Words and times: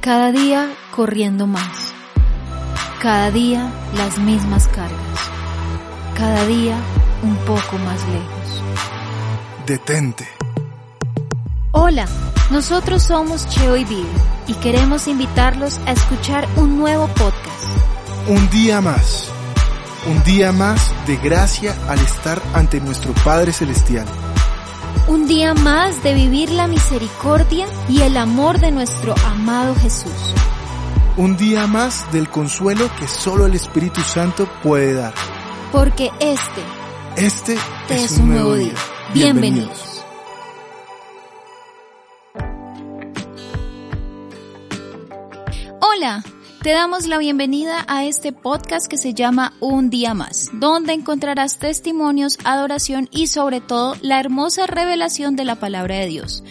Cada 0.00 0.30
día 0.30 0.70
corriendo 0.94 1.48
más. 1.48 1.92
Cada 3.02 3.32
día 3.32 3.68
las 3.94 4.16
mismas 4.18 4.68
cargas. 4.68 5.18
Cada 6.16 6.46
día 6.46 6.76
un 7.22 7.34
poco 7.38 7.76
más 7.84 8.00
lejos. 8.08 8.62
Detente. 9.66 10.26
Hola, 11.72 12.06
nosotros 12.50 13.02
somos 13.02 13.48
Cheo 13.48 13.76
y 13.76 13.84
Bill 13.84 14.06
y 14.46 14.54
queremos 14.54 15.08
invitarlos 15.08 15.78
a 15.84 15.92
escuchar 15.92 16.46
un 16.56 16.78
nuevo 16.78 17.08
podcast. 17.08 17.64
Un 18.28 18.48
día 18.50 18.80
más. 18.80 19.28
Un 20.06 20.22
día 20.22 20.52
más 20.52 20.92
de 21.08 21.16
gracia 21.16 21.74
al 21.88 21.98
estar 21.98 22.40
ante 22.54 22.80
nuestro 22.80 23.12
Padre 23.24 23.52
Celestial. 23.52 24.06
Un 25.08 25.26
día 25.26 25.54
más 25.54 26.02
de 26.02 26.12
vivir 26.12 26.50
la 26.50 26.66
misericordia 26.66 27.66
y 27.88 28.02
el 28.02 28.18
amor 28.18 28.60
de 28.60 28.70
nuestro 28.70 29.14
amado 29.24 29.74
Jesús. 29.74 30.34
Un 31.16 31.34
día 31.38 31.66
más 31.66 32.12
del 32.12 32.28
consuelo 32.28 32.90
que 32.98 33.08
solo 33.08 33.46
el 33.46 33.54
Espíritu 33.54 34.02
Santo 34.02 34.46
puede 34.62 34.92
dar. 34.92 35.14
Porque 35.72 36.10
este, 36.20 36.62
Este 37.16 37.56
es, 37.88 38.18
un 38.18 38.28
nuevo 38.28 38.54
día. 38.54 38.74
Bienvenidos. 39.14 40.04
Hola, 45.80 46.22
te 46.68 46.74
damos 46.74 47.06
la 47.06 47.16
bienvenida 47.16 47.82
a 47.88 48.04
este 48.04 48.30
podcast 48.30 48.88
que 48.88 48.98
se 48.98 49.14
llama 49.14 49.54
Un 49.58 49.88
día 49.88 50.12
más, 50.12 50.50
donde 50.52 50.92
encontrarás 50.92 51.56
testimonios, 51.56 52.36
adoración 52.44 53.08
y 53.10 53.28
sobre 53.28 53.62
todo 53.62 53.96
la 54.02 54.20
hermosa 54.20 54.66
revelación 54.66 55.34
de 55.34 55.46
la 55.46 55.54
palabra 55.54 55.94
de 55.94 56.08
Dios. 56.08 56.44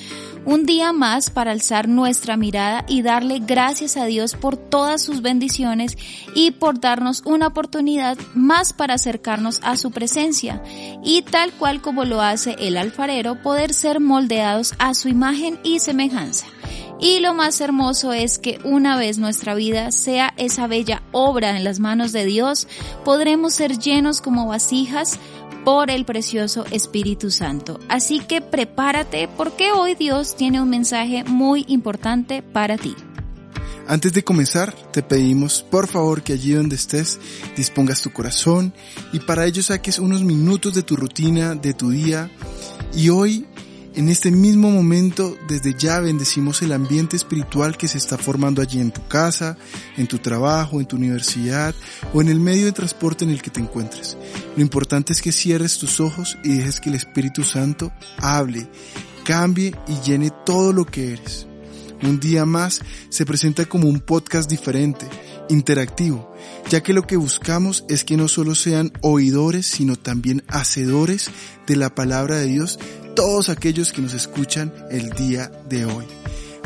Un 0.44 0.66
día 0.66 0.92
más 0.92 1.30
para 1.30 1.52
alzar 1.52 1.88
nuestra 1.88 2.36
mirada 2.36 2.84
y 2.88 3.04
darle 3.04 3.38
gracias 3.38 3.96
a 3.96 4.06
Dios 4.06 4.34
por 4.34 4.58
todas 4.58 5.04
sus 5.04 5.22
bendiciones 5.22 5.96
y 6.34 6.50
por 6.50 6.80
darnos 6.80 7.22
una 7.24 7.46
oportunidad 7.46 8.18
más 8.34 8.74
para 8.74 8.96
acercarnos 8.96 9.60
a 9.62 9.78
su 9.78 9.92
presencia 9.92 10.64
y 11.04 11.22
tal 11.22 11.52
cual 11.54 11.80
como 11.80 12.06
lo 12.06 12.24
hace 12.24 12.56
el 12.58 12.78
alfarero 12.78 13.44
poder 13.44 13.72
ser 13.72 14.00
moldeados 14.00 14.74
a 14.80 14.96
su 14.96 15.10
imagen 15.10 15.60
y 15.64 15.78
semejanza. 15.78 16.48
Y 17.00 17.20
lo 17.20 17.36
más 17.36 17.62
hermoso 17.62 18.12
es 18.12 18.40
que 18.40 18.60
una 18.64 18.98
vez 18.98 19.20
nuestra 19.20 19.54
vida 19.54 19.92
sea 19.92 20.34
esa 20.38 20.66
bella 20.66 21.04
obra 21.12 21.56
en 21.56 21.64
las 21.64 21.80
manos 21.80 22.12
de 22.12 22.26
Dios, 22.26 22.68
podremos 23.06 23.54
ser 23.54 23.78
llenos 23.78 24.20
como 24.20 24.48
vasijas 24.48 25.20
por 25.64 25.92
el 25.92 26.06
precioso 26.06 26.66
Espíritu 26.72 27.30
Santo. 27.30 27.80
Así 27.88 28.20
que 28.20 28.42
prepárate 28.42 29.28
porque 29.28 29.72
hoy 29.74 29.94
Dios 29.94 30.36
tiene 30.36 30.62
un 30.62 30.70
mensaje 30.70 31.24
muy 31.24 31.66
importante 31.68 32.42
para 32.42 32.78
ti. 32.78 32.96
Antes 33.86 34.12
de 34.14 34.24
comenzar, 34.24 34.74
te 34.92 35.04
pedimos 35.04 35.64
por 35.70 35.88
favor 35.88 36.22
que 36.24 36.34
allí 36.34 36.54
donde 36.54 36.76
estés 36.76 37.20
dispongas 37.56 38.02
tu 38.02 38.12
corazón 38.12 38.74
y 39.14 39.20
para 39.20 39.46
ello 39.46 39.62
saques 39.62 40.00
unos 40.00 40.24
minutos 40.24 40.74
de 40.74 40.84
tu 40.84 40.96
rutina, 40.96 41.54
de 41.54 41.74
tu 41.74 41.92
día. 41.92 42.32
Y 42.94 43.10
hoy, 43.10 43.46
en 43.98 44.10
este 44.10 44.30
mismo 44.30 44.70
momento, 44.70 45.36
desde 45.48 45.74
ya 45.74 46.00
bendecimos 46.00 46.62
el 46.62 46.72
ambiente 46.72 47.16
espiritual 47.16 47.78
que 47.78 47.88
se 47.88 47.98
está 47.98 48.16
formando 48.16 48.62
allí 48.62 48.80
en 48.80 48.92
tu 48.92 49.06
casa, 49.08 49.58
en 49.98 50.06
tu 50.06 50.20
trabajo, 50.20 50.80
en 50.80 50.86
tu 50.86 50.98
universidad 50.98 51.74
o 52.14 52.22
en 52.22 52.30
el 52.30 52.40
medio 52.40 52.66
de 52.66 52.74
transporte 52.74 53.26
en 53.26 53.32
el 53.32 53.42
que 53.42 53.50
te 53.50 53.60
encuentres. 53.60 54.16
Lo 54.56 54.62
importante 54.62 55.14
es 55.14 55.22
que 55.24 55.32
cierres 55.32 55.80
tus 55.80 56.00
ojos 56.00 56.38
y 56.44 56.58
dejes 56.58 56.80
que 56.80 56.90
el 56.90 56.96
Espíritu 56.96 57.44
Santo 57.44 57.92
hable, 58.20 58.68
cambie 59.26 59.74
y 59.88 60.00
llene 60.08 60.32
todo 60.46 60.74
lo 60.74 60.86
que 60.86 61.14
eres. 61.14 61.48
Un 62.04 62.20
día 62.20 62.46
más 62.46 62.82
se 63.10 63.26
presenta 63.26 63.66
como 63.66 63.90
un 63.90 64.00
podcast 64.00 64.48
diferente, 64.48 65.08
interactivo, 65.50 66.36
ya 66.70 66.84
que 66.84 66.94
lo 66.94 67.08
que 67.08 67.18
buscamos 67.18 67.84
es 67.90 68.04
que 68.04 68.16
no 68.16 68.28
solo 68.28 68.54
sean 68.54 68.94
oidores, 69.02 69.66
sino 69.66 69.96
también 69.96 70.44
hacedores 70.48 71.32
de 71.66 71.78
la 71.78 71.96
palabra 71.96 72.36
de 72.36 72.46
Dios, 72.46 72.78
todos 73.18 73.50
aquellos 73.50 73.92
que 73.92 74.04
nos 74.04 74.14
escuchan 74.14 74.72
el 74.92 75.10
día 75.10 75.52
de 75.68 75.86
hoy. 75.86 76.06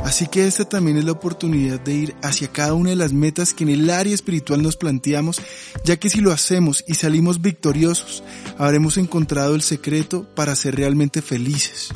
Así 0.03 0.27
que 0.27 0.47
esta 0.47 0.65
también 0.65 0.97
es 0.97 1.05
la 1.05 1.13
oportunidad 1.13 1.79
de 1.79 1.93
ir 1.93 2.15
hacia 2.21 2.51
cada 2.51 2.73
una 2.73 2.89
de 2.89 2.97
las 2.97 3.13
metas 3.13 3.53
que 3.53 3.63
en 3.63 3.69
el 3.69 3.89
área 3.89 4.13
espiritual 4.13 4.61
nos 4.61 4.75
planteamos, 4.75 5.41
ya 5.85 5.95
que 5.95 6.09
si 6.09 6.19
lo 6.19 6.33
hacemos 6.33 6.83
y 6.87 6.95
salimos 6.95 7.41
victoriosos, 7.41 8.21
habremos 8.57 8.97
encontrado 8.97 9.55
el 9.55 9.61
secreto 9.61 10.25
para 10.35 10.53
ser 10.57 10.75
realmente 10.75 11.21
felices 11.21 11.91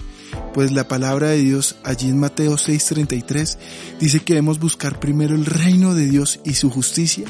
pues 0.54 0.72
la 0.72 0.88
palabra 0.88 1.30
de 1.30 1.38
Dios 1.38 1.76
allí 1.84 2.10
en 2.10 2.20
Mateo 2.20 2.56
6:33 2.56 3.58
dice 4.00 4.20
que 4.22 4.34
debemos 4.34 4.60
buscar 4.60 5.00
primero 5.00 5.36
el 5.36 5.46
reino 5.46 5.94
de 5.94 6.08
Dios 6.08 6.40
y 6.44 6.54
su 6.54 6.70
justicia 6.70 7.26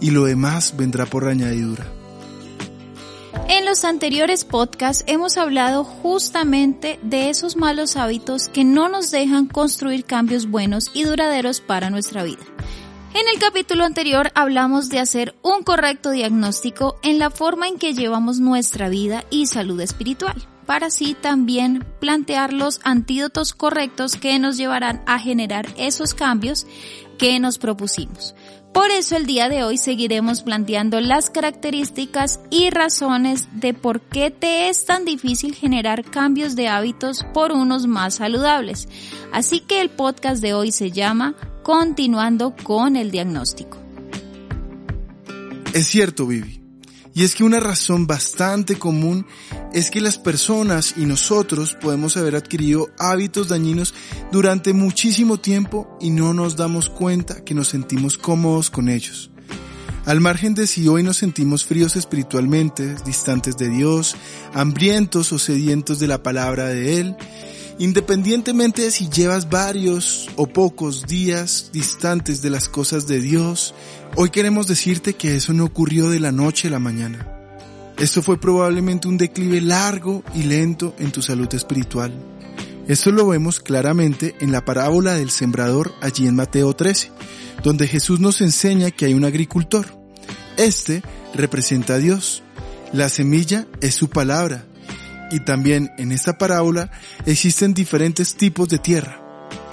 y 0.00 0.10
lo 0.10 0.24
demás 0.24 0.74
vendrá 0.76 1.06
por 1.06 1.26
añadidura. 1.26 1.99
En 3.48 3.64
los 3.64 3.84
anteriores 3.84 4.44
podcasts 4.44 5.04
hemos 5.06 5.36
hablado 5.36 5.84
justamente 5.84 6.98
de 7.02 7.30
esos 7.30 7.56
malos 7.56 7.96
hábitos 7.96 8.48
que 8.48 8.64
no 8.64 8.88
nos 8.88 9.10
dejan 9.10 9.46
construir 9.46 10.04
cambios 10.04 10.46
buenos 10.46 10.90
y 10.94 11.04
duraderos 11.04 11.60
para 11.60 11.90
nuestra 11.90 12.22
vida. 12.22 12.42
En 13.12 13.26
el 13.32 13.40
capítulo 13.40 13.84
anterior 13.84 14.30
hablamos 14.34 14.88
de 14.88 15.00
hacer 15.00 15.34
un 15.42 15.62
correcto 15.64 16.10
diagnóstico 16.10 16.96
en 17.02 17.18
la 17.18 17.30
forma 17.30 17.66
en 17.66 17.78
que 17.78 17.92
llevamos 17.92 18.38
nuestra 18.38 18.88
vida 18.88 19.24
y 19.30 19.46
salud 19.46 19.80
espiritual 19.80 20.46
para 20.70 20.86
así 20.86 21.14
también 21.14 21.84
plantear 21.98 22.52
los 22.52 22.78
antídotos 22.84 23.54
correctos 23.54 24.14
que 24.14 24.38
nos 24.38 24.56
llevarán 24.56 25.02
a 25.04 25.18
generar 25.18 25.66
esos 25.76 26.14
cambios 26.14 26.64
que 27.18 27.40
nos 27.40 27.58
propusimos. 27.58 28.36
Por 28.72 28.90
eso 28.92 29.16
el 29.16 29.26
día 29.26 29.48
de 29.48 29.64
hoy 29.64 29.78
seguiremos 29.78 30.42
planteando 30.42 31.00
las 31.00 31.28
características 31.28 32.38
y 32.50 32.70
razones 32.70 33.48
de 33.52 33.74
por 33.74 34.00
qué 34.00 34.30
te 34.30 34.68
es 34.68 34.84
tan 34.84 35.04
difícil 35.04 35.54
generar 35.54 36.04
cambios 36.04 36.54
de 36.54 36.68
hábitos 36.68 37.24
por 37.34 37.50
unos 37.50 37.86
más 37.86 38.16
saludables. 38.16 38.88
Así 39.32 39.60
que 39.60 39.80
el 39.80 39.90
podcast 39.90 40.40
de 40.40 40.54
hoy 40.54 40.70
se 40.70 40.92
llama 40.92 41.34
Continuando 41.64 42.54
con 42.62 42.94
el 42.94 43.10
diagnóstico. 43.10 43.78
Es 45.74 45.86
cierto, 45.86 46.26
Vivi. 46.26 46.59
Y 47.12 47.24
es 47.24 47.34
que 47.34 47.42
una 47.42 47.58
razón 47.58 48.06
bastante 48.06 48.76
común 48.76 49.26
es 49.72 49.90
que 49.90 50.00
las 50.00 50.18
personas 50.18 50.94
y 50.96 51.06
nosotros 51.06 51.76
podemos 51.80 52.16
haber 52.16 52.36
adquirido 52.36 52.88
hábitos 52.98 53.48
dañinos 53.48 53.94
durante 54.30 54.72
muchísimo 54.72 55.38
tiempo 55.38 55.96
y 56.00 56.10
no 56.10 56.34
nos 56.34 56.56
damos 56.56 56.88
cuenta 56.88 57.44
que 57.44 57.54
nos 57.54 57.68
sentimos 57.68 58.16
cómodos 58.16 58.70
con 58.70 58.88
ellos. 58.88 59.30
Al 60.06 60.20
margen 60.20 60.54
de 60.54 60.66
si 60.66 60.88
hoy 60.88 61.02
nos 61.02 61.18
sentimos 61.18 61.64
fríos 61.64 61.94
espiritualmente, 61.94 62.96
distantes 63.04 63.56
de 63.56 63.68
Dios, 63.68 64.16
hambrientos 64.54 65.32
o 65.32 65.38
sedientos 65.38 65.98
de 65.98 66.06
la 66.06 66.22
palabra 66.22 66.68
de 66.68 67.00
Él, 67.00 67.16
independientemente 67.80 68.82
de 68.82 68.90
si 68.90 69.08
llevas 69.08 69.48
varios 69.48 70.28
o 70.36 70.46
pocos 70.46 71.06
días 71.06 71.70
distantes 71.72 72.42
de 72.42 72.50
las 72.50 72.68
cosas 72.68 73.06
de 73.06 73.20
Dios, 73.20 73.74
hoy 74.16 74.28
queremos 74.28 74.66
decirte 74.66 75.14
que 75.14 75.34
eso 75.34 75.54
no 75.54 75.64
ocurrió 75.64 76.10
de 76.10 76.20
la 76.20 76.30
noche 76.30 76.68
a 76.68 76.72
la 76.72 76.78
mañana. 76.78 77.26
Esto 77.98 78.20
fue 78.22 78.38
probablemente 78.38 79.08
un 79.08 79.16
declive 79.16 79.62
largo 79.62 80.22
y 80.34 80.42
lento 80.42 80.94
en 80.98 81.10
tu 81.10 81.22
salud 81.22 81.48
espiritual. 81.54 82.12
Esto 82.86 83.12
lo 83.12 83.26
vemos 83.26 83.60
claramente 83.60 84.34
en 84.40 84.52
la 84.52 84.62
parábola 84.62 85.14
del 85.14 85.30
sembrador 85.30 85.94
allí 86.02 86.26
en 86.26 86.36
Mateo 86.36 86.76
13, 86.76 87.10
donde 87.64 87.88
Jesús 87.88 88.20
nos 88.20 88.42
enseña 88.42 88.90
que 88.90 89.06
hay 89.06 89.14
un 89.14 89.24
agricultor. 89.24 89.86
Este 90.58 91.02
representa 91.32 91.94
a 91.94 91.98
Dios. 91.98 92.42
La 92.92 93.08
semilla 93.08 93.66
es 93.80 93.94
su 93.94 94.10
palabra 94.10 94.66
y 95.30 95.40
también 95.40 95.92
en 95.98 96.12
esta 96.12 96.38
parábola 96.38 96.90
existen 97.26 97.74
diferentes 97.74 98.34
tipos 98.34 98.68
de 98.68 98.78
tierra. 98.78 99.20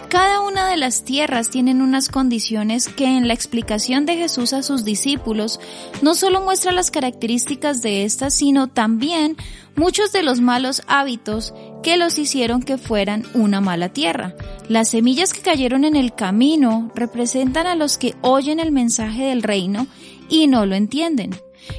Cada 0.10 0.40
una 0.40 0.70
de 0.70 0.78
las 0.78 1.04
tierras 1.04 1.50
tienen 1.50 1.82
unas 1.82 2.08
condiciones 2.08 2.88
que 2.88 3.06
en 3.06 3.28
la 3.28 3.34
explicación 3.34 4.06
de 4.06 4.16
Jesús 4.16 4.54
a 4.54 4.64
sus 4.64 4.86
discípulos 4.86 5.60
no 6.02 6.16
solo 6.16 6.40
muestra 6.40 6.72
las 6.72 6.92
características 6.92 7.82
de 7.82 8.06
estas, 8.06 8.34
sino 8.34 8.68
también 8.68 9.36
muchos 9.76 10.14
de 10.14 10.24
los 10.24 10.40
malos 10.40 10.82
hábitos 10.88 11.54
que 11.84 11.98
los 11.98 12.18
hicieron 12.20 12.64
que 12.64 12.78
fueran 12.78 13.26
una 13.34 13.60
mala 13.60 13.90
tierra. 13.90 14.34
Las 14.70 14.92
semillas 14.92 15.34
que 15.34 15.42
cayeron 15.42 15.84
en 15.84 15.98
el 15.98 16.16
camino 16.16 16.90
representan 16.96 17.68
a 17.68 17.76
los 17.76 17.98
que 17.98 18.16
oyen 18.22 18.62
el 18.62 18.72
mensaje 18.72 19.24
del 19.26 19.44
reino 19.44 19.88
y 20.30 20.48
no 20.48 20.66
lo 20.66 20.76
entienden. 20.76 21.32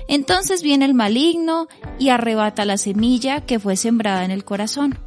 Entonces 0.07 0.63
viene 0.63 0.85
el 0.85 0.95
maligno 0.95 1.69
y 1.99 2.11
arrebata 2.11 2.65
la 2.65 2.77
semilla 2.77 3.41
que 3.41 3.59
fue 3.59 3.77
sembrada 3.77 4.25
en 4.25 4.31
el 4.31 4.45
corazón. 4.45 4.99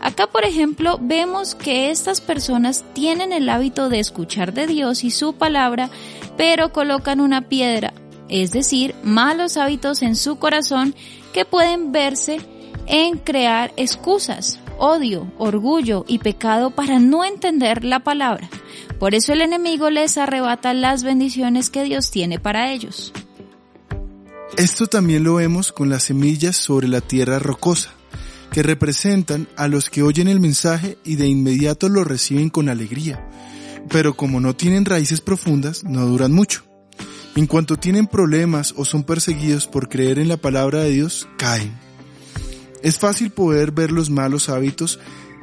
Acá, 0.00 0.26
por 0.26 0.44
ejemplo, 0.44 0.98
vemos 1.00 1.54
que 1.54 1.90
estas 1.90 2.20
personas 2.20 2.84
tienen 2.92 3.32
el 3.32 3.48
hábito 3.48 3.88
de 3.88 3.98
escuchar 3.98 4.52
de 4.52 4.66
Dios 4.66 5.04
y 5.04 5.10
su 5.10 5.34
palabra, 5.34 5.90
pero 6.36 6.72
colocan 6.72 7.20
una 7.20 7.48
piedra, 7.48 7.94
es 8.28 8.52
decir, 8.52 8.94
malos 9.02 9.56
hábitos 9.56 10.02
en 10.02 10.14
su 10.14 10.36
corazón 10.38 10.94
que 11.32 11.44
pueden 11.44 11.92
verse 11.92 12.40
en 12.86 13.18
crear 13.18 13.72
excusas, 13.76 14.60
odio, 14.78 15.32
orgullo 15.38 16.04
y 16.06 16.18
pecado 16.18 16.70
para 16.70 16.98
no 16.98 17.24
entender 17.24 17.84
la 17.84 18.00
palabra. 18.00 18.48
Por 18.98 19.14
eso 19.14 19.32
el 19.32 19.42
enemigo 19.42 19.90
les 19.90 20.18
arrebata 20.18 20.74
las 20.74 21.02
bendiciones 21.02 21.70
que 21.70 21.84
Dios 21.84 22.10
tiene 22.10 22.38
para 22.38 22.72
ellos. 22.72 23.12
Esto 24.56 24.86
también 24.86 25.22
lo 25.22 25.34
vemos 25.34 25.72
con 25.72 25.90
las 25.90 26.04
semillas 26.04 26.56
sobre 26.56 26.88
la 26.88 27.02
tierra 27.02 27.38
rocosa, 27.38 27.90
que 28.50 28.62
representan 28.62 29.48
a 29.56 29.68
los 29.68 29.90
que 29.90 30.02
oyen 30.02 30.28
el 30.28 30.40
mensaje 30.40 30.96
y 31.04 31.16
de 31.16 31.26
inmediato 31.26 31.90
lo 31.90 32.04
reciben 32.04 32.48
con 32.48 32.70
alegría, 32.70 33.28
pero 33.90 34.16
como 34.16 34.40
no 34.40 34.56
tienen 34.56 34.86
raíces 34.86 35.20
profundas, 35.20 35.84
no 35.84 36.06
duran 36.06 36.32
mucho. 36.32 36.64
En 37.34 37.46
cuanto 37.46 37.76
tienen 37.76 38.06
problemas 38.06 38.72
o 38.78 38.86
son 38.86 39.04
perseguidos 39.04 39.66
por 39.66 39.90
creer 39.90 40.18
en 40.18 40.28
la 40.28 40.38
palabra 40.38 40.80
de 40.80 40.90
Dios, 40.90 41.28
caen. 41.36 41.74
Es 42.82 42.98
fácil 42.98 43.30
poder 43.30 43.72
ver 43.72 43.92
los 43.92 44.08
malos 44.08 44.48
hábitos 44.48 44.98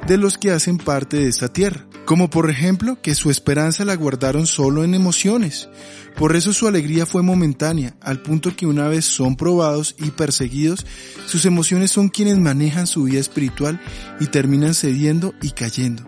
de 0.08 0.16
los 0.16 0.38
que 0.38 0.50
hacen 0.50 0.78
parte 0.78 1.18
de 1.18 1.28
esta 1.28 1.52
tierra, 1.52 1.86
como 2.04 2.28
por 2.30 2.50
ejemplo 2.50 3.00
que 3.00 3.14
su 3.14 3.30
esperanza 3.30 3.84
la 3.84 3.96
guardaron 3.96 4.46
solo 4.46 4.84
en 4.84 4.94
emociones. 4.94 5.68
Por 6.16 6.36
eso 6.36 6.52
su 6.52 6.68
alegría 6.68 7.06
fue 7.06 7.22
momentánea, 7.22 7.96
al 8.00 8.20
punto 8.20 8.54
que 8.54 8.66
una 8.66 8.88
vez 8.88 9.04
son 9.04 9.36
probados 9.36 9.96
y 9.98 10.10
perseguidos, 10.10 10.86
sus 11.26 11.44
emociones 11.44 11.90
son 11.90 12.08
quienes 12.08 12.38
manejan 12.38 12.86
su 12.86 13.04
vida 13.04 13.20
espiritual 13.20 13.80
y 14.20 14.26
terminan 14.26 14.74
cediendo 14.74 15.34
y 15.42 15.50
cayendo. 15.50 16.04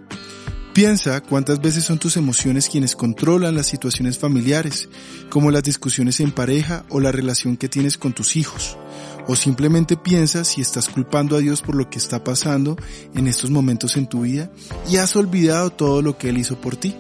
Piensa 0.77 1.23
cuántas 1.23 1.63
veces 1.63 1.85
son 1.85 1.99
tus 1.99 2.19
emociones 2.19 2.69
quienes 2.69 2.95
controlan 2.95 3.55
las 3.55 3.67
situaciones 3.67 4.19
familiares, 4.19 4.91
como 5.31 5.51
las 5.51 5.63
discusiones 5.63 6.21
en 6.21 6.33
pareja 6.33 6.85
o 6.91 7.01
la 7.01 7.13
relación 7.13 7.57
que 7.57 7.71
tienes 7.71 7.97
con 7.97 8.13
tus 8.13 8.37
hijos. 8.37 8.77
O 9.27 9.37
simplemente 9.37 9.97
piensa 9.97 10.45
si 10.45 10.61
estás 10.61 10.89
culpando 10.89 11.37
a 11.37 11.41
Dios 11.41 11.63
por 11.63 11.75
lo 11.75 11.91
que 11.91 11.99
está 11.99 12.23
pasando 12.23 12.77
en 13.15 13.27
estos 13.27 13.51
momentos 13.51 13.97
en 13.97 14.07
tu 14.07 14.23
vida 14.23 14.51
y 14.89 14.97
has 14.97 15.17
olvidado 15.17 15.71
todo 15.71 16.03
lo 16.03 16.17
que 16.17 16.29
Él 16.29 16.39
hizo 16.39 16.61
por 16.61 16.77
ti. 16.77 16.95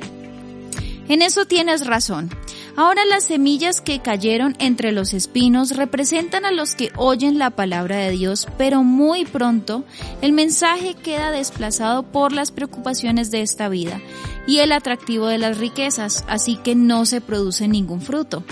En 1.08 1.23
eso 1.23 1.44
tienes 1.46 1.87
razón. 1.87 2.31
Ahora 2.75 3.05
las 3.05 3.25
semillas 3.25 3.81
que 3.81 4.00
cayeron 4.00 4.56
entre 4.58 4.93
los 4.93 5.14
espinos 5.14 5.76
representan 5.76 6.44
a 6.44 6.50
los 6.50 6.75
que 6.75 6.90
oyen 6.96 7.38
la 7.38 7.50
palabra 7.50 7.96
de 7.96 8.11
Dios, 8.11 8.46
pero 8.58 8.82
muy 8.82 9.25
pronto 9.25 9.84
el 10.20 10.32
mensaje 10.32 10.94
queda 10.94 11.31
desplazado 11.31 12.02
por 12.02 12.32
las 12.32 12.50
preocupaciones 12.50 13.31
de 13.31 13.40
esta 13.40 13.69
vida 13.69 14.00
y 14.46 14.58
el 14.58 14.72
atractivo 14.72 15.26
de 15.26 15.38
las 15.38 15.58
riquezas, 15.58 16.25
así 16.29 16.56
que 16.56 16.75
no 16.75 17.06
se 17.06 17.20
produce 17.20 17.67
ningún 17.67 18.00
fruto. 18.00 18.44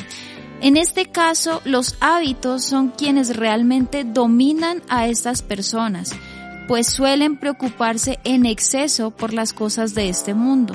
En 0.64 0.78
este 0.78 1.04
caso, 1.04 1.60
los 1.66 1.94
hábitos 2.00 2.64
son 2.64 2.88
quienes 2.88 3.36
realmente 3.36 4.02
dominan 4.02 4.80
a 4.88 5.06
estas 5.06 5.42
personas, 5.42 6.12
pues 6.68 6.86
suelen 6.86 7.36
preocuparse 7.36 8.18
en 8.24 8.46
exceso 8.46 9.10
por 9.10 9.34
las 9.34 9.52
cosas 9.52 9.94
de 9.94 10.08
este 10.08 10.32
mundo. 10.32 10.72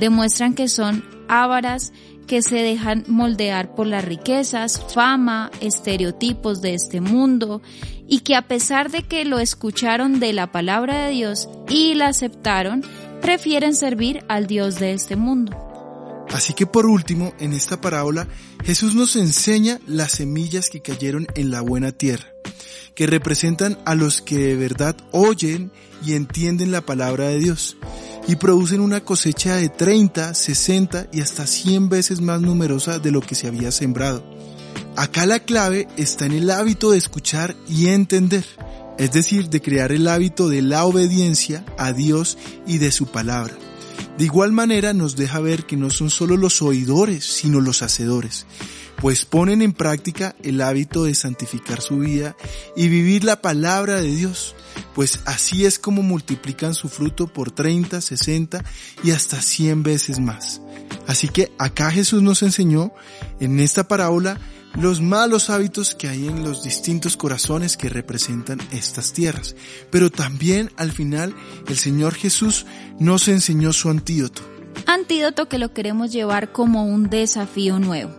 Demuestran 0.00 0.54
que 0.54 0.66
son 0.66 1.04
ávaras, 1.28 1.92
que 2.26 2.40
se 2.40 2.56
dejan 2.56 3.04
moldear 3.06 3.74
por 3.74 3.86
las 3.86 4.02
riquezas, 4.02 4.82
fama, 4.94 5.50
estereotipos 5.60 6.62
de 6.62 6.72
este 6.72 7.02
mundo, 7.02 7.60
y 8.06 8.20
que 8.20 8.34
a 8.34 8.48
pesar 8.48 8.90
de 8.90 9.02
que 9.02 9.26
lo 9.26 9.40
escucharon 9.40 10.20
de 10.20 10.32
la 10.32 10.52
palabra 10.52 11.04
de 11.04 11.10
Dios 11.10 11.50
y 11.68 11.92
la 11.92 12.06
aceptaron, 12.06 12.82
prefieren 13.20 13.74
servir 13.74 14.24
al 14.28 14.46
Dios 14.46 14.78
de 14.78 14.94
este 14.94 15.16
mundo. 15.16 15.67
Así 16.32 16.52
que 16.52 16.66
por 16.66 16.86
último, 16.86 17.32
en 17.38 17.52
esta 17.52 17.80
parábola, 17.80 18.28
Jesús 18.64 18.94
nos 18.94 19.16
enseña 19.16 19.80
las 19.86 20.12
semillas 20.12 20.70
que 20.70 20.82
cayeron 20.82 21.26
en 21.34 21.50
la 21.50 21.62
buena 21.62 21.92
tierra, 21.92 22.34
que 22.94 23.06
representan 23.06 23.78
a 23.86 23.94
los 23.94 24.20
que 24.20 24.38
de 24.38 24.56
verdad 24.56 24.96
oyen 25.12 25.72
y 26.04 26.14
entienden 26.14 26.70
la 26.70 26.82
palabra 26.82 27.28
de 27.28 27.38
Dios 27.38 27.76
y 28.28 28.36
producen 28.36 28.80
una 28.80 29.00
cosecha 29.00 29.56
de 29.56 29.70
30, 29.70 30.34
60 30.34 31.08
y 31.12 31.22
hasta 31.22 31.46
100 31.46 31.88
veces 31.88 32.20
más 32.20 32.42
numerosa 32.42 32.98
de 32.98 33.10
lo 33.10 33.22
que 33.22 33.34
se 33.34 33.48
había 33.48 33.72
sembrado. 33.72 34.22
Acá 34.96 35.24
la 35.24 35.40
clave 35.40 35.88
está 35.96 36.26
en 36.26 36.32
el 36.32 36.50
hábito 36.50 36.90
de 36.90 36.98
escuchar 36.98 37.56
y 37.68 37.88
entender, 37.88 38.44
es 38.98 39.12
decir, 39.12 39.48
de 39.48 39.62
crear 39.62 39.92
el 39.92 40.08
hábito 40.08 40.48
de 40.48 40.60
la 40.60 40.84
obediencia 40.84 41.64
a 41.78 41.92
Dios 41.92 42.36
y 42.66 42.78
de 42.78 42.92
su 42.92 43.06
palabra. 43.06 43.54
De 44.16 44.24
igual 44.24 44.52
manera 44.52 44.92
nos 44.92 45.16
deja 45.16 45.40
ver 45.40 45.64
que 45.64 45.76
no 45.76 45.90
son 45.90 46.10
solo 46.10 46.36
los 46.36 46.60
oidores, 46.62 47.24
sino 47.24 47.60
los 47.60 47.82
hacedores, 47.82 48.46
pues 49.00 49.24
ponen 49.24 49.62
en 49.62 49.72
práctica 49.72 50.34
el 50.42 50.60
hábito 50.60 51.04
de 51.04 51.14
santificar 51.14 51.80
su 51.80 51.98
vida 51.98 52.36
y 52.76 52.88
vivir 52.88 53.24
la 53.24 53.40
palabra 53.40 54.00
de 54.00 54.08
Dios, 54.08 54.56
pues 54.94 55.20
así 55.24 55.66
es 55.66 55.78
como 55.78 56.02
multiplican 56.02 56.74
su 56.74 56.88
fruto 56.88 57.28
por 57.28 57.52
30, 57.52 58.00
60 58.00 58.64
y 59.04 59.12
hasta 59.12 59.40
100 59.40 59.84
veces 59.84 60.18
más. 60.18 60.60
Así 61.06 61.28
que 61.28 61.52
acá 61.58 61.90
Jesús 61.90 62.22
nos 62.22 62.42
enseñó 62.42 62.92
en 63.40 63.60
esta 63.60 63.86
parábola 63.86 64.38
los 64.80 65.00
malos 65.00 65.50
hábitos 65.50 65.94
que 65.96 66.08
hay 66.08 66.28
en 66.28 66.44
los 66.44 66.62
distintos 66.62 67.16
corazones 67.16 67.76
que 67.76 67.88
representan 67.88 68.60
estas 68.70 69.12
tierras. 69.12 69.56
Pero 69.90 70.10
también 70.10 70.70
al 70.76 70.92
final 70.92 71.34
el 71.66 71.76
Señor 71.76 72.14
Jesús 72.14 72.64
nos 72.98 73.26
enseñó 73.26 73.72
su 73.72 73.90
antídoto. 73.90 74.42
Antídoto 74.86 75.48
que 75.48 75.58
lo 75.58 75.74
queremos 75.74 76.12
llevar 76.12 76.52
como 76.52 76.84
un 76.84 77.10
desafío 77.10 77.80
nuevo. 77.80 78.14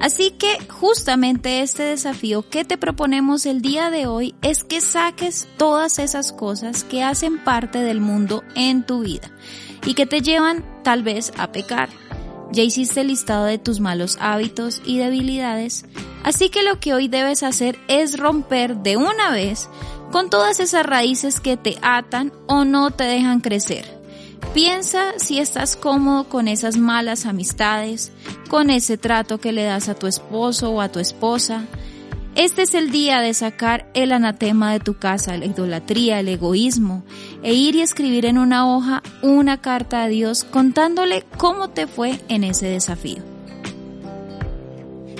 Así 0.00 0.30
que 0.30 0.56
justamente 0.70 1.60
este 1.60 1.82
desafío 1.82 2.48
que 2.48 2.64
te 2.64 2.78
proponemos 2.78 3.44
el 3.44 3.60
día 3.60 3.90
de 3.90 4.06
hoy 4.06 4.34
es 4.40 4.64
que 4.64 4.80
saques 4.80 5.46
todas 5.58 5.98
esas 5.98 6.32
cosas 6.32 6.84
que 6.84 7.02
hacen 7.02 7.44
parte 7.44 7.80
del 7.80 8.00
mundo 8.00 8.42
en 8.54 8.86
tu 8.86 9.00
vida 9.00 9.30
y 9.84 9.92
que 9.92 10.06
te 10.06 10.22
llevan 10.22 10.64
tal 10.82 11.02
vez 11.02 11.34
a 11.36 11.52
pecar 11.52 11.90
ya 12.52 12.62
hiciste 12.62 13.00
el 13.00 13.08
listado 13.08 13.44
de 13.44 13.58
tus 13.58 13.80
malos 13.80 14.18
hábitos 14.20 14.82
y 14.84 14.98
debilidades, 14.98 15.84
así 16.24 16.48
que 16.48 16.62
lo 16.62 16.80
que 16.80 16.94
hoy 16.94 17.08
debes 17.08 17.42
hacer 17.42 17.78
es 17.88 18.18
romper 18.18 18.76
de 18.78 18.96
una 18.96 19.30
vez 19.30 19.68
con 20.10 20.30
todas 20.30 20.60
esas 20.60 20.84
raíces 20.84 21.40
que 21.40 21.56
te 21.56 21.78
atan 21.82 22.32
o 22.46 22.64
no 22.64 22.90
te 22.90 23.04
dejan 23.04 23.40
crecer. 23.40 24.00
Piensa 24.54 25.12
si 25.18 25.38
estás 25.38 25.76
cómodo 25.76 26.28
con 26.28 26.48
esas 26.48 26.76
malas 26.76 27.26
amistades, 27.26 28.10
con 28.48 28.70
ese 28.70 28.98
trato 28.98 29.38
que 29.38 29.52
le 29.52 29.62
das 29.62 29.88
a 29.88 29.94
tu 29.94 30.08
esposo 30.08 30.70
o 30.70 30.80
a 30.80 30.88
tu 30.88 30.98
esposa, 30.98 31.66
este 32.40 32.62
es 32.62 32.72
el 32.72 32.90
día 32.90 33.20
de 33.20 33.34
sacar 33.34 33.90
el 33.92 34.12
anatema 34.12 34.72
de 34.72 34.80
tu 34.80 34.96
casa, 34.96 35.36
la 35.36 35.44
idolatría, 35.44 36.20
el 36.20 36.28
egoísmo, 36.28 37.04
e 37.42 37.52
ir 37.52 37.76
y 37.76 37.82
escribir 37.82 38.24
en 38.24 38.38
una 38.38 38.66
hoja 38.66 39.02
una 39.20 39.60
carta 39.60 40.02
a 40.02 40.08
Dios 40.08 40.44
contándole 40.44 41.26
cómo 41.36 41.68
te 41.68 41.86
fue 41.86 42.18
en 42.28 42.44
ese 42.44 42.66
desafío. 42.66 43.22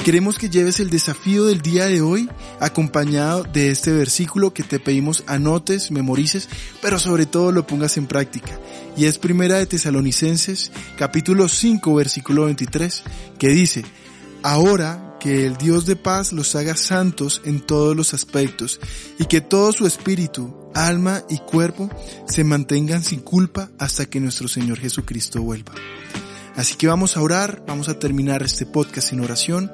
Queremos 0.02 0.38
que 0.38 0.48
lleves 0.48 0.80
el 0.80 0.88
desafío 0.88 1.44
del 1.44 1.60
día 1.60 1.84
de 1.84 2.00
hoy 2.00 2.30
acompañado 2.58 3.42
de 3.42 3.70
este 3.70 3.92
versículo 3.92 4.54
que 4.54 4.62
te 4.62 4.80
pedimos 4.80 5.22
anotes, 5.26 5.90
memorices, 5.90 6.48
pero 6.80 6.98
sobre 6.98 7.26
todo 7.26 7.52
lo 7.52 7.66
pongas 7.66 7.98
en 7.98 8.06
práctica. 8.06 8.58
Y 8.96 9.04
es 9.04 9.18
primera 9.18 9.58
de 9.58 9.66
Tesalonicenses, 9.66 10.72
capítulo 10.96 11.48
5, 11.48 11.94
versículo 11.94 12.46
23, 12.46 13.02
que 13.38 13.48
dice, 13.48 13.84
Ahora 14.42 15.09
que 15.20 15.46
el 15.46 15.56
Dios 15.56 15.86
de 15.86 15.94
paz 15.94 16.32
los 16.32 16.56
haga 16.56 16.74
santos 16.74 17.42
en 17.44 17.60
todos 17.60 17.94
los 17.94 18.14
aspectos 18.14 18.80
y 19.18 19.26
que 19.26 19.40
todo 19.40 19.72
su 19.72 19.86
espíritu, 19.86 20.70
alma 20.74 21.22
y 21.28 21.38
cuerpo 21.38 21.90
se 22.26 22.42
mantengan 22.42 23.04
sin 23.04 23.20
culpa 23.20 23.70
hasta 23.78 24.06
que 24.06 24.18
nuestro 24.18 24.48
Señor 24.48 24.78
Jesucristo 24.78 25.42
vuelva. 25.42 25.72
Así 26.56 26.74
que 26.74 26.88
vamos 26.88 27.16
a 27.16 27.22
orar, 27.22 27.62
vamos 27.66 27.88
a 27.88 27.98
terminar 27.98 28.42
este 28.42 28.66
podcast 28.66 29.12
en 29.12 29.20
oración. 29.20 29.70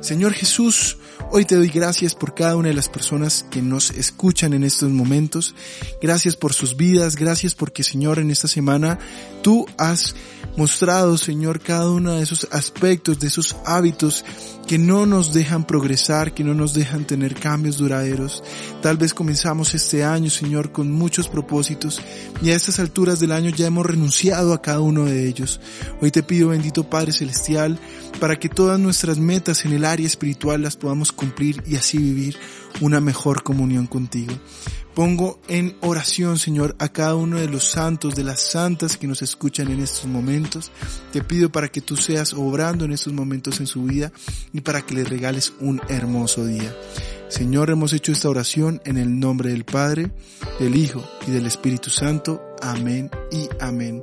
Señor 0.00 0.32
Jesús, 0.32 0.96
Hoy 1.30 1.44
te 1.44 1.56
doy 1.56 1.68
gracias 1.68 2.14
por 2.14 2.34
cada 2.34 2.56
una 2.56 2.68
de 2.68 2.74
las 2.74 2.88
personas 2.88 3.44
que 3.50 3.60
nos 3.60 3.90
escuchan 3.90 4.54
en 4.54 4.64
estos 4.64 4.88
momentos. 4.88 5.54
Gracias 6.00 6.36
por 6.36 6.54
sus 6.54 6.74
vidas. 6.74 7.16
Gracias 7.16 7.54
porque 7.54 7.84
Señor 7.84 8.18
en 8.18 8.30
esta 8.30 8.48
semana 8.48 8.98
tú 9.42 9.66
has 9.76 10.14
mostrado 10.56 11.18
Señor 11.18 11.60
cada 11.60 11.90
uno 11.90 12.14
de 12.14 12.22
esos 12.22 12.48
aspectos, 12.50 13.20
de 13.20 13.26
esos 13.26 13.56
hábitos 13.66 14.24
que 14.66 14.78
no 14.78 15.04
nos 15.04 15.34
dejan 15.34 15.66
progresar, 15.66 16.32
que 16.32 16.44
no 16.44 16.54
nos 16.54 16.72
dejan 16.72 17.06
tener 17.06 17.34
cambios 17.34 17.76
duraderos. 17.76 18.42
Tal 18.80 18.96
vez 18.96 19.12
comenzamos 19.12 19.74
este 19.74 20.04
año, 20.04 20.30
Señor, 20.30 20.72
con 20.72 20.90
muchos 20.90 21.28
propósitos 21.28 22.00
y 22.42 22.50
a 22.50 22.56
estas 22.56 22.78
alturas 22.80 23.20
del 23.20 23.32
año 23.32 23.50
ya 23.50 23.66
hemos 23.66 23.84
renunciado 23.84 24.54
a 24.54 24.62
cada 24.62 24.80
uno 24.80 25.04
de 25.04 25.28
ellos. 25.28 25.60
Hoy 26.00 26.10
te 26.10 26.22
pido, 26.22 26.48
bendito 26.48 26.88
Padre 26.88 27.12
Celestial, 27.12 27.78
para 28.18 28.38
que 28.38 28.48
todas 28.48 28.80
nuestras 28.80 29.18
metas 29.18 29.64
en 29.64 29.72
el 29.72 29.84
área 29.90 30.06
espiritual 30.06 30.62
las 30.62 30.76
podamos 30.76 31.12
cumplir 31.12 31.62
y 31.66 31.76
así 31.76 31.98
vivir 31.98 32.36
una 32.80 33.00
mejor 33.00 33.42
comunión 33.42 33.86
contigo. 33.86 34.34
Pongo 34.94 35.38
en 35.46 35.76
oración, 35.80 36.38
Señor, 36.38 36.74
a 36.80 36.88
cada 36.88 37.14
uno 37.14 37.38
de 37.38 37.48
los 37.48 37.70
santos, 37.70 38.16
de 38.16 38.24
las 38.24 38.40
santas 38.40 38.96
que 38.96 39.06
nos 39.06 39.22
escuchan 39.22 39.70
en 39.70 39.80
estos 39.80 40.06
momentos. 40.06 40.72
Te 41.12 41.22
pido 41.22 41.52
para 41.52 41.68
que 41.68 41.80
tú 41.80 41.96
seas 41.96 42.32
obrando 42.34 42.84
en 42.84 42.90
estos 42.92 43.12
momentos 43.12 43.60
en 43.60 43.68
su 43.68 43.84
vida 43.84 44.10
y 44.52 44.60
para 44.60 44.82
que 44.82 44.94
les 44.94 45.08
regales 45.08 45.52
un 45.60 45.80
hermoso 45.88 46.44
día. 46.44 46.74
Señor, 47.28 47.70
hemos 47.70 47.92
hecho 47.92 48.10
esta 48.10 48.28
oración 48.28 48.80
en 48.84 48.96
el 48.96 49.20
nombre 49.20 49.50
del 49.50 49.64
Padre, 49.64 50.10
del 50.58 50.74
Hijo 50.74 51.08
y 51.28 51.30
del 51.30 51.46
Espíritu 51.46 51.90
Santo. 51.90 52.42
Amén 52.60 53.08
y 53.30 53.48
amén. 53.60 54.02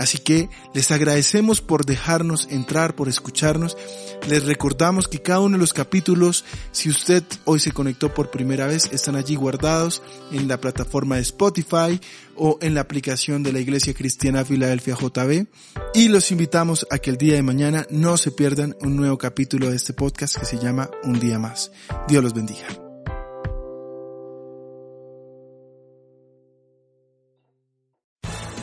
Así 0.00 0.16
que 0.16 0.48
les 0.72 0.90
agradecemos 0.92 1.60
por 1.60 1.84
dejarnos 1.84 2.48
entrar, 2.50 2.96
por 2.96 3.10
escucharnos. 3.10 3.76
Les 4.30 4.46
recordamos 4.46 5.08
que 5.08 5.20
cada 5.20 5.40
uno 5.40 5.58
de 5.58 5.60
los 5.60 5.74
capítulos, 5.74 6.46
si 6.72 6.88
usted 6.88 7.22
hoy 7.44 7.60
se 7.60 7.72
conectó 7.72 8.14
por 8.14 8.30
primera 8.30 8.66
vez, 8.66 8.88
están 8.92 9.14
allí 9.14 9.34
guardados 9.34 10.00
en 10.32 10.48
la 10.48 10.58
plataforma 10.58 11.16
de 11.16 11.22
Spotify 11.22 12.00
o 12.34 12.56
en 12.62 12.74
la 12.74 12.80
aplicación 12.80 13.42
de 13.42 13.52
la 13.52 13.60
Iglesia 13.60 13.92
Cristiana 13.92 14.42
Filadelfia 14.42 14.96
JB. 14.96 15.44
Y 15.92 16.08
los 16.08 16.30
invitamos 16.30 16.86
a 16.90 16.96
que 16.96 17.10
el 17.10 17.18
día 17.18 17.34
de 17.34 17.42
mañana 17.42 17.86
no 17.90 18.16
se 18.16 18.30
pierdan 18.30 18.74
un 18.80 18.96
nuevo 18.96 19.18
capítulo 19.18 19.68
de 19.68 19.76
este 19.76 19.92
podcast 19.92 20.38
que 20.38 20.46
se 20.46 20.58
llama 20.58 20.88
Un 21.04 21.20
día 21.20 21.38
más. 21.38 21.72
Dios 22.08 22.24
los 22.24 22.32
bendiga. 22.32 22.89